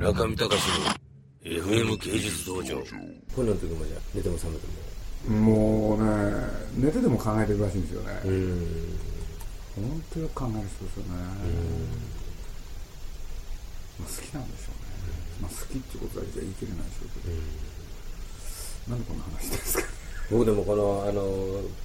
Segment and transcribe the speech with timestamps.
[0.00, 0.86] 中見隆の
[1.44, 2.82] FM 芸術道場。
[3.36, 4.66] 本の時もじゃあ寝ても覚めて
[5.28, 6.32] ももうね
[6.78, 8.96] 寝てでも考えてるらしいんですよね、うん。
[9.76, 11.10] 本当よく考える人ですよね、
[14.00, 14.88] まあ、好きなんでしょうね、
[15.42, 19.84] まあ、好きってことだけじゃ言い切れないでしょうけど、なんでこんな話ですか？
[20.30, 21.20] 僕でもこのあの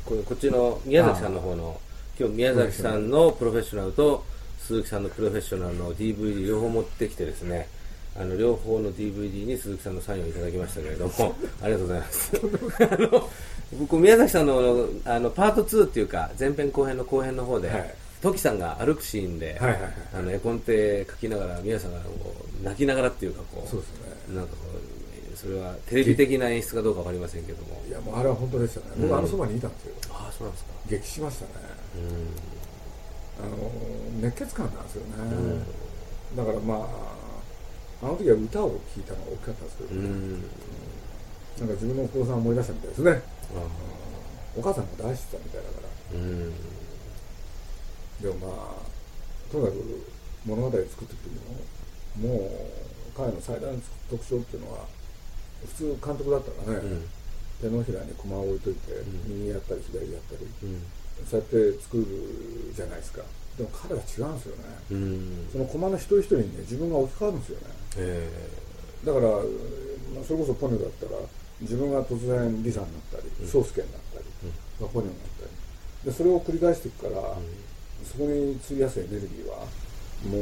[0.06, 1.82] ここっちの宮崎さんの方の
[2.18, 4.24] 今日宮崎さんのプロフェッショナルと
[4.60, 7.68] 鈴木さんのプロフェッショナルの DVD 両方持ってきてですね
[8.18, 12.32] あの両方の DVD に鈴木さんのサインをいただきましたけれども ありがとうございます。
[12.90, 13.30] あの
[13.80, 17.96] 僕宮崎さんのあのパート2っていうか前編後編の後編の方で、はい。
[18.22, 23.90] トキさんが歩くシーンで、はいはいはいあの絵コンテ書きながら宮さんがこう泣きながらっていうかこうそうです
[24.30, 24.36] ね。
[24.36, 24.58] なんかこ
[25.34, 27.84] うそれはテレビ的な演出かどうかわかりませんけども。
[27.88, 28.86] いやもうあれは本当でしたね。
[29.00, 29.94] 僕あのそばにいたんですよ。
[30.10, 30.72] ああそうなんですか。
[30.90, 31.52] 激しましたね。
[33.38, 33.72] あの
[34.22, 35.66] 熱血感なんですよね、
[36.38, 37.15] だからまあ
[38.04, 40.42] あの時は歌を聴いたのが大きかったんですけど、うんうん。
[40.42, 43.12] なんか自分のお父さんを思い出したみたいですね。
[43.12, 43.68] あ
[44.58, 46.20] お母さんも大好きだみたいだから。
[48.22, 49.76] でもまあとにかく
[50.46, 51.30] 物語を作っていく時
[52.22, 52.50] ももう
[53.18, 53.80] 彼の最大の
[54.10, 54.86] 特徴っていうのは
[55.66, 57.08] 普通監督だったらね、うん。
[57.62, 59.06] 手のひらに駒を置いといて、ん。
[59.28, 60.82] 右やったり左やったり、うん。
[61.26, 62.06] そうやって作る
[62.74, 63.24] じゃないですか
[63.58, 65.48] でも彼は違うんですよね、うん。
[65.52, 67.66] その駒の一人一人にね自分が置き換わるんですよね。
[67.98, 68.30] え
[69.06, 69.42] だから、まあ、
[70.28, 71.12] それこそポニョだったら
[71.62, 74.26] 自分が突然リサになったり宗介、になったり、
[74.82, 75.52] まあポニョになったり。
[76.12, 77.22] でそれを繰り返していくから、
[78.04, 79.66] そこに費やすエネルギーは
[80.26, 80.42] もう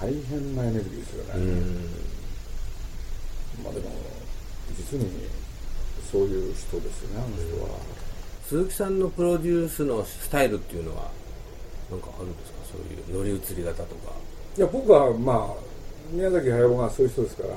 [0.00, 1.44] 大変なエネルギーですよね、えうん。
[3.62, 3.90] まあでも
[4.76, 5.28] 実に
[6.10, 7.68] そういう人ですよねあの人は、
[8.48, 11.21] 鈴木さんのプロデュースのスタイルっていうのは？
[11.92, 12.58] なんかあるんですか？
[12.72, 14.12] そういう乗り移り方とか。
[14.56, 15.54] いや僕はまあ
[16.10, 17.54] 宮崎駿がそういう人ですから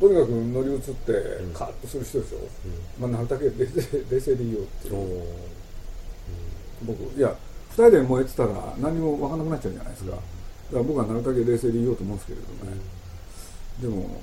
[0.00, 1.12] とにかく乗り移って
[1.54, 2.40] カーッとする人ですよ、
[3.00, 4.94] まあなるだけ冷静冷静でいいよっていう。
[4.94, 5.26] お
[6.84, 7.34] 僕いや
[7.70, 10.22] 2人で燃えてたら何も分かんなくなっちゃうじゃないですか、だか
[10.72, 12.80] ら僕はなるだけ冷静でいようと思うんですけれどね、
[13.80, 14.20] でも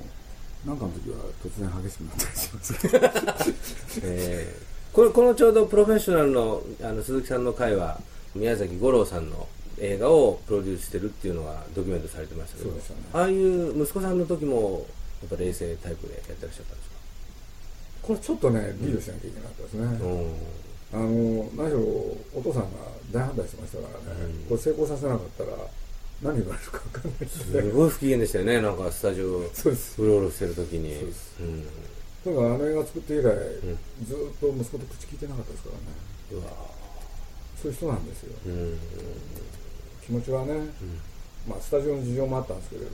[0.66, 4.00] なんかの時は突然激しくなったりします。
[4.04, 4.96] えー。
[4.96, 8.00] これこのちょうどプロフェッショナルのあの鈴木さんの回は
[8.36, 9.48] 宮崎五郎さんの
[9.80, 12.82] 映画をプロデュースしてるっていうのがドキュメントされてましたけどね。
[13.14, 14.86] ああいう息子さんの時も
[15.22, 16.96] やっぱ冷静タイプでやってらっしゃったんですか？
[18.04, 19.86] これちょっとねリードしなきゃいけなかったですね、
[20.94, 21.80] あの何しろ
[22.36, 22.70] お父さんが
[23.12, 25.50] 大反対してましたからね、これ成功させなかったら
[26.22, 28.62] 何言われるか分かんないですすごい不機嫌でしたよね。
[28.62, 29.76] なんかスタジオそう
[30.08, 30.94] ろうろしてる時に。
[30.96, 31.36] そうです。
[31.42, 31.66] うん。
[31.66, 35.82] だからあの映画作って以来、ずーっと息子と口聞いてなかったですからね。
[36.32, 36.54] うわ
[37.62, 38.38] そういう人なんですよ。
[38.46, 38.78] うん。
[40.06, 40.54] 気持ちはね、
[41.48, 42.90] まあスタジオの事情もあったんですけれど、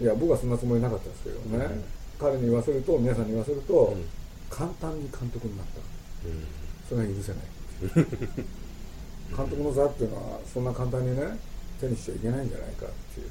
[0.00, 1.84] いや僕はそんなつもりなかったですけどね、
[2.18, 3.96] 彼に言わせると皆さんに言わせると、
[4.50, 5.80] 簡単に監督になった、
[6.88, 7.42] それが許せない。
[9.36, 11.38] 監督の座っていうのはそんな簡単にね
[11.80, 13.28] 手にしちゃいけないんじゃないかっていう。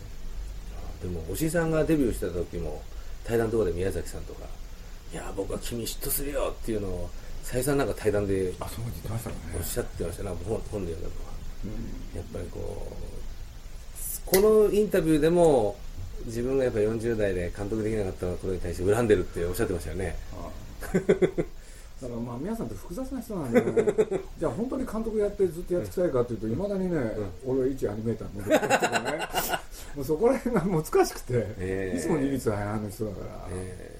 [1.01, 2.81] でも押井さんがデビューした時も
[3.23, 4.45] 対談とかで宮崎さんとか
[5.13, 7.09] 「いや僕は君嫉妬するよ」っていうのを
[7.47, 9.35] 再三なんか対談であそう言ってましたね。
[9.57, 10.31] おっしゃってましたね。
[10.45, 11.37] 本本で読んだのは
[12.13, 15.77] やっぱりこうこのインタビューでも
[16.25, 20.15] 自分がやっぱ40代で監督できなかったことに対して恨んでるっておっしゃってましたよね。
[20.91, 23.95] だからまあ皆さんって複雑な人なんで、ね、
[24.37, 26.99] じゃあ本当に監督やってずっとやっていきたいかというといまだにね、
[27.45, 29.25] 俺は一アニメーターのね。
[29.95, 31.97] もうそこら辺が難しくて、ええ。
[31.97, 33.97] いつも二律背反の人だから、え。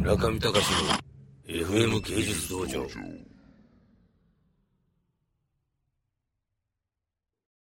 [0.00, 1.11] 中見隆の
[1.52, 2.86] FM 芸術道場。